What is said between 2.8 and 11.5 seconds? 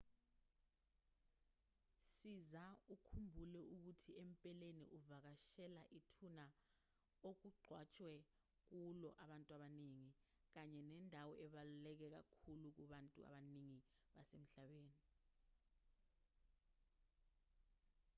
ukhumbule ukuthi empeleni uvakashela ithuna okungcwatshwe kulo abantu abaningi kanye nendawo